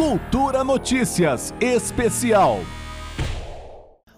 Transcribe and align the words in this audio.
Cultura 0.00 0.64
Notícias 0.64 1.52
Especial. 1.60 2.60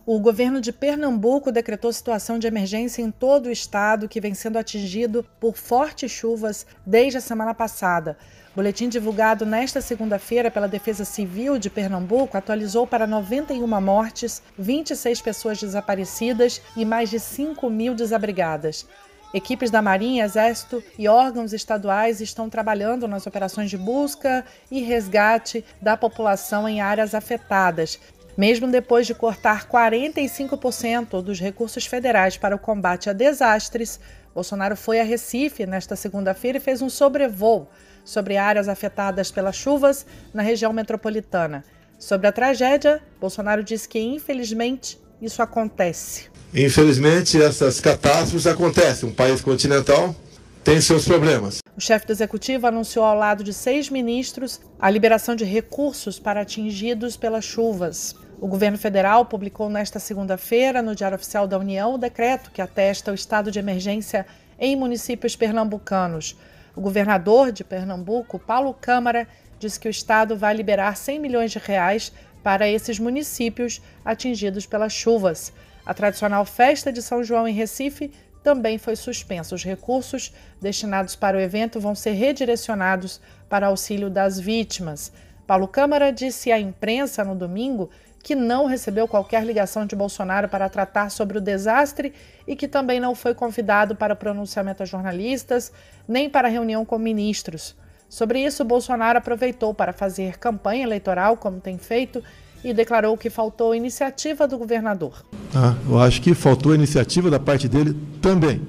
O 0.07 0.21
governo 0.21 0.61
de 0.61 0.73
Pernambuco 0.73 1.51
decretou 1.51 1.93
situação 1.93 2.39
de 2.39 2.47
emergência 2.47 3.03
em 3.03 3.11
todo 3.11 3.47
o 3.47 3.51
estado, 3.51 4.09
que 4.09 4.21
vem 4.21 4.33
sendo 4.33 4.59
atingido 4.59 5.27
por 5.41 5.57
fortes 5.57 6.13
chuvas 6.13 6.65
desde 6.87 7.19
a 7.19 7.21
semana 7.21 7.53
passada. 7.53 8.17
O 8.53 8.55
boletim 8.55 8.89
divulgado 8.89 9.45
nesta 9.45 9.81
segunda-feira 9.81 10.53
pela 10.53 10.69
Defesa 10.69 11.05
Civil 11.05 11.59
de 11.59 11.69
Pernambuco 11.69 12.37
atualizou 12.37 12.87
para 12.87 13.05
91 13.05 13.67
mortes, 13.81 14.41
26 14.57 15.21
pessoas 15.21 15.61
desaparecidas 15.61 16.63
e 16.77 16.85
mais 16.85 17.11
de 17.11 17.19
5 17.19 17.69
mil 17.69 17.93
desabrigadas. 17.93 18.87
Equipes 19.35 19.71
da 19.71 19.81
Marinha, 19.81 20.25
Exército 20.25 20.83
e 20.99 21.09
órgãos 21.09 21.55
estaduais 21.55 22.21
estão 22.21 22.51
trabalhando 22.51 23.09
nas 23.09 23.27
operações 23.27 23.71
de 23.71 23.79
busca 23.79 24.45
e 24.71 24.83
resgate 24.83 25.65
da 25.81 25.97
população 25.97 26.69
em 26.69 26.83
áreas 26.83 27.15
afetadas. 27.15 27.99
Mesmo 28.37 28.67
depois 28.69 29.07
de 29.07 29.15
cortar 29.15 29.69
45% 29.69 31.23
dos 31.23 31.41
recursos 31.41 31.87
federais 31.87 32.37
para 32.37 32.57
o 32.57 32.59
combate 32.59 33.09
a 33.09 33.13
desastres, 33.13 33.99
Bolsonaro 34.35 34.77
foi 34.77 35.01
a 35.01 35.05
Recife 35.05 35.67
nesta 35.67 35.97
segunda-feira 35.97 36.59
e 36.59 36.61
fez 36.61 36.81
um 36.81 36.89
sobrevoo 36.89 37.69
sobre 38.05 38.37
áreas 38.37 38.69
afetadas 38.69 39.31
pelas 39.31 39.57
chuvas 39.57 40.07
na 40.33 40.43
região 40.43 40.73
metropolitana. 40.73 41.65
Sobre 41.99 42.27
a 42.27 42.33
tragédia, 42.33 43.03
Bolsonaro 43.21 43.63
disse 43.63 43.89
que, 43.89 43.99
infelizmente, 43.99 44.99
isso 45.21 45.43
acontece. 45.43 46.32
Infelizmente, 46.55 47.43
essas 47.43 47.81
catástrofes 47.81 48.47
acontecem. 48.47 49.09
Um 49.09 49.13
país 49.13 49.41
continental 49.41 50.15
tem 50.63 50.83
seus 50.83 51.07
problemas. 51.07 51.61
O 51.75 51.81
chefe 51.81 52.07
do 52.07 52.13
executivo 52.13 52.67
anunciou 52.67 53.07
ao 53.07 53.17
lado 53.17 53.43
de 53.43 53.55
seis 53.55 53.89
ministros 53.89 54.61
a 54.79 54.91
liberação 54.91 55.35
de 55.35 55.45
recursos 55.45 56.19
para 56.19 56.43
atingidos 56.43 57.17
pelas 57.17 57.45
chuvas. 57.45 58.15
O 58.39 58.47
governo 58.47 58.77
federal 58.77 59.25
publicou 59.25 59.71
nesta 59.71 59.99
segunda-feira, 59.99 60.83
no 60.83 60.95
Diário 60.95 61.17
Oficial 61.17 61.47
da 61.49 61.59
União, 61.59 61.95
o 61.95 61.99
decreto 61.99 62.51
que 62.51 62.61
atesta 62.61 63.13
o 63.13 63.15
estado 63.15 63.51
de 63.51 63.59
emergência 63.59 64.27
em 64.59 64.77
municípios 64.77 65.35
pernambucanos. 65.35 66.37
O 66.77 66.83
governador 66.83 67.51
de 67.51 67.65
Pernambuco, 67.65 68.39
Paulo 68.39 68.75
Câmara, 68.79 69.27
disse 69.59 69.81
que 69.81 69.89
o 69.89 69.91
estado 69.91 70.37
vai 70.37 70.53
liberar 70.55 70.97
100 70.97 71.19
milhões 71.19 71.51
de 71.51 71.59
reais 71.59 72.13
para 72.43 72.69
esses 72.69 72.99
municípios 72.99 73.81
atingidos 74.05 74.67
pelas 74.67 74.93
chuvas. 74.93 75.51
A 75.85 75.93
tradicional 75.93 76.45
festa 76.45 76.93
de 76.93 77.03
São 77.03 77.25
João 77.25 77.47
em 77.47 77.55
Recife 77.55 78.13
também 78.43 78.79
foi 78.79 78.97
suspensa. 78.97 79.55
Os 79.55 79.65
recursos 79.65 80.33
destinados 80.61 81.17
para 81.17 81.37
o 81.37 81.41
evento 81.41 81.81
vão 81.81 81.95
ser 81.95 82.13
redirecionados 82.13 83.21
para 83.49 83.67
auxílio 83.67 84.11
das 84.11 84.39
vítimas. 84.39 85.13
Paulo 85.47 85.69
Câmara 85.69 86.13
disse 86.13 86.53
à 86.53 86.59
imprensa 86.59 87.25
no 87.25 87.35
domingo 87.35 87.91
que 88.23 88.35
não 88.37 88.67
recebeu 88.67 89.09
qualquer 89.09 89.45
ligação 89.45 89.85
de 89.85 89.97
Bolsonaro 89.97 90.49
para 90.49 90.69
tratar 90.69 91.11
sobre 91.11 91.39
o 91.39 91.41
desastre 91.41 92.15
e 92.47 92.55
que 92.55 92.69
também 92.69 93.01
não 93.01 93.15
foi 93.15 93.35
convidado 93.35 93.97
para 93.97 94.15
pronunciamento 94.15 94.83
a 94.83 94.87
jornalistas 94.87 95.73
nem 96.07 96.31
para 96.31 96.49
reunião 96.49 96.85
com 96.85 96.99
ministros. 96.99 97.77
Sobre 98.09 98.45
isso, 98.45 98.65
Bolsonaro 98.65 99.19
aproveitou 99.19 99.75
para 99.75 99.93
fazer 99.93 100.39
campanha 100.39 100.85
eleitoral, 100.85 101.37
como 101.37 101.61
tem 101.61 101.79
feito, 101.79 102.23
e 102.65 102.73
declarou 102.73 103.17
que 103.17 103.29
faltou 103.29 103.75
iniciativa 103.75 104.47
do 104.47 104.57
governador. 104.59 105.25
Ah, 105.55 105.75
eu 105.89 105.99
acho 105.99 106.21
que 106.23 106.35
faltou 106.35 106.75
iniciativa 106.75 107.31
da 107.31 107.41
parte 107.41 107.69
dele 107.69 107.97
também. 108.21 108.63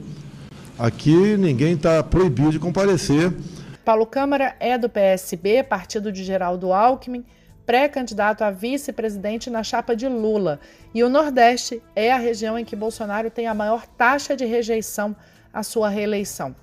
Aqui 0.78 1.38
ninguém 1.38 1.74
está 1.74 2.02
proibido 2.04 2.52
de 2.52 2.60
comparecer. 2.60 3.32
Paulo 3.86 4.06
Câmara 4.06 4.56
é 4.60 4.78
do 4.78 4.90
PSB, 4.90 5.64
partido 5.64 6.12
de 6.12 6.24
Geraldo 6.24 6.74
Alckmin, 6.74 7.24
pré-candidato 7.66 8.44
a 8.44 8.52
vice-presidente 8.52 9.50
na 9.50 9.64
chapa 9.64 9.96
de 9.96 10.08
Lula. 10.08 10.60
E 10.94 11.04
o 11.04 11.10
Nordeste 11.10 11.82
é 11.96 12.12
a 12.12 12.18
região 12.18 12.58
em 12.58 12.66
que 12.66 12.76
Bolsonaro 12.76 13.30
tem 13.30 13.48
a 13.48 13.54
maior 13.54 13.86
taxa 13.86 14.36
de 14.36 14.46
rejeição 14.46 15.16
à 15.54 15.64
sua 15.64 15.90
reeleição. 15.90 16.56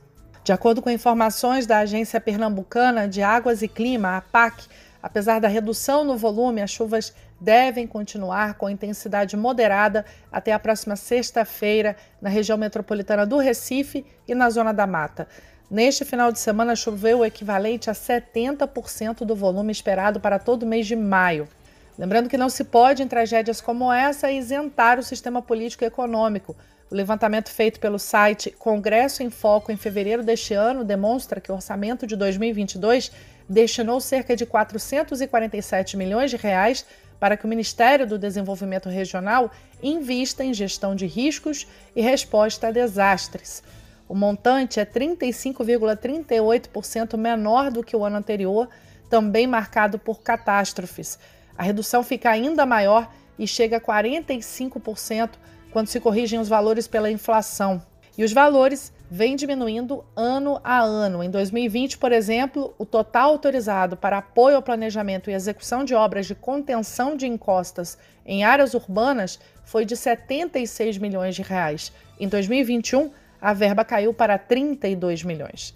De 0.43 0.53
acordo 0.53 0.83
com 0.83 0.91
informações 0.91 1.67
da 1.67 1.79
Agência 1.79 2.21
Pernambucana 2.21 3.07
de 3.07 3.23
Águas 3.23 3.63
e 3.63 3.69
Clima, 3.69 4.17
a 4.17 4.21
PAC, 4.21 4.65
apesar 5.03 5.41
da 5.41 5.49
redução 5.49 6.05
no 6.05 6.17
volume, 6.17 6.63
as 6.63 6.71
chuvas 6.71 7.15
devem 7.41 7.87
continuar 7.87 8.55
com 8.55 8.69
intensidade 8.69 9.37
moderada 9.37 10.05
até 10.31 10.53
a 10.53 10.59
próxima 10.59 10.97
sexta-feira 10.97 11.97
na 12.21 12.29
região 12.29 12.59
metropolitana 12.59 13.25
do 13.25 13.39
Recife 13.39 14.05
e 14.29 14.35
na 14.35 14.51
Zona 14.51 14.73
da 14.73 14.87
Mata. 14.87 15.27
Neste 15.71 16.05
final 16.05 16.33
de 16.33 16.41
semana, 16.41 16.75
choveu 16.75 17.21
o 17.21 17.25
equivalente 17.25 17.89
a 17.89 17.93
70% 17.93 19.25
do 19.25 19.37
volume 19.37 19.71
esperado 19.71 20.19
para 20.19 20.39
todo 20.39 20.65
o 20.65 20.67
mês 20.67 20.87
de 20.87 20.97
maio. 20.97 21.49
Lembrando 21.97 22.29
que 22.29 22.37
não 22.37 22.49
se 22.49 22.65
pode, 22.65 23.03
em 23.03 23.09
tragédias 23.09 23.61
como 23.61 23.93
essa, 23.93 24.33
isentar 24.33 24.99
o 24.99 25.03
sistema 25.03 25.41
político 25.41 25.85
e 25.85 25.87
econômico, 25.87 26.57
o 26.91 26.95
levantamento 26.95 27.51
feito 27.51 27.79
pelo 27.79 28.01
site 28.01 28.51
Congresso 28.51 29.23
em 29.23 29.31
Foco 29.31 29.71
em 29.71 29.77
fevereiro 29.77 30.25
deste 30.25 30.55
ano 30.55 30.83
demonstra 30.83 31.41
que 31.41 31.53
o 31.53 31.55
orçamento 31.55 32.05
de 32.05 32.17
2022 32.17 33.13
destinou 33.51 34.01
cerca 34.01 34.35
de 34.37 34.47
447 34.47 35.97
milhões 35.97 36.31
de 36.31 36.37
reais 36.37 36.87
para 37.19 37.37
que 37.37 37.45
o 37.45 37.49
Ministério 37.49 38.07
do 38.07 38.17
Desenvolvimento 38.17 38.89
Regional 38.89 39.51
invista 39.83 40.45
em 40.45 40.55
gestão 40.55 40.95
de 40.95 41.07
riscos 41.07 41.67
e 41.95 42.01
resposta 42.01 42.69
a 42.69 42.71
desastres. 42.71 43.65
O 44.09 44.15
montante 44.15 44.79
é 44.79 44.87
35,38% 44.87 47.17
menor 47.17 47.73
do 47.73 47.83
que 47.83 47.97
o 47.97 48.05
ano 48.05 48.17
anterior, 48.17 48.69
também 49.11 49.49
marcado 49.49 49.99
por 49.99 50.23
catástrofes. 50.23 51.19
A 51.59 51.65
redução 51.65 52.05
fica 52.05 52.31
ainda 52.31 52.65
maior 52.65 53.13
e 53.39 53.47
chega 53.47 53.77
a 53.79 53.81
45% 53.81 55.31
quando 55.73 55.89
se 55.89 55.99
corrigem 55.99 56.39
os 56.39 56.49
valores 56.49 56.87
pela 56.87 57.11
inflação. 57.11 57.83
E 58.17 58.23
os 58.23 58.33
valores 58.33 58.93
vêm 59.11 59.35
diminuindo 59.35 60.05
ano 60.15 60.61
a 60.63 60.79
ano. 60.79 61.25
Em 61.25 61.29
2020, 61.29 61.99
por 61.99 62.13
exemplo, 62.13 62.73
o 62.79 62.87
total 62.87 63.31
autorizado 63.31 63.97
para 63.97 64.19
apoio 64.19 64.55
ao 64.55 64.63
planejamento 64.63 65.29
e 65.29 65.35
execução 65.35 65.85
de 65.85 65.95
obras 65.95 66.27
de 66.27 66.35
contenção 66.35 67.17
de 67.17 67.27
encostas 67.27 67.99
em 68.25 68.45
áreas 68.45 68.73
urbanas 68.73 69.41
foi 69.65 69.85
de 69.85 69.97
76 69.97 70.99
milhões 70.99 71.35
de 71.35 71.43
reais. 71.43 71.93
Em 72.21 72.29
2021, 72.29 73.11
a 73.41 73.53
verba 73.53 73.85
caiu 73.85 74.15
para 74.15 74.39
32 74.39 75.25
milhões. 75.25 75.75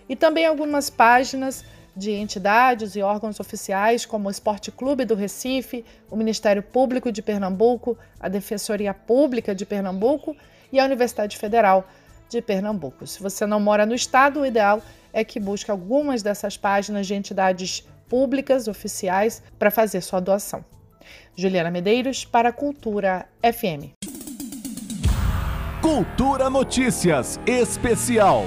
e 0.08 0.14
também 0.14 0.46
algumas 0.46 0.88
páginas 0.90 1.64
de 1.96 2.12
entidades 2.12 2.94
e 2.94 3.02
órgãos 3.02 3.40
oficiais, 3.40 4.04
como 4.04 4.28
o 4.28 4.30
Esporte 4.30 4.70
Clube 4.70 5.06
do 5.06 5.14
Recife, 5.14 5.84
o 6.10 6.16
Ministério 6.16 6.62
Público 6.62 7.10
de 7.10 7.22
Pernambuco, 7.22 7.96
a 8.20 8.28
Defensoria 8.28 8.92
Pública 8.92 9.54
de 9.54 9.64
Pernambuco 9.64 10.36
e 10.70 10.78
a 10.78 10.84
Universidade 10.84 11.38
Federal 11.38 11.88
de 12.28 12.42
Pernambuco. 12.42 13.06
Se 13.06 13.22
você 13.22 13.46
não 13.46 13.58
mora 13.58 13.86
no 13.86 13.94
estado, 13.94 14.40
o 14.40 14.46
ideal 14.46 14.82
é 15.12 15.24
que 15.24 15.40
busque 15.40 15.70
algumas 15.70 16.22
dessas 16.22 16.56
páginas 16.56 17.06
de 17.06 17.14
entidades 17.14 17.86
públicas 18.08 18.68
oficiais 18.68 19.42
para 19.58 19.70
fazer 19.70 20.02
sua 20.02 20.20
doação. 20.20 20.64
Juliana 21.34 21.70
Medeiros 21.70 22.24
para 22.24 22.52
Cultura 22.52 23.26
FM. 23.42 23.94
Cultura 25.80 26.50
Notícias 26.50 27.38
Especial. 27.46 28.44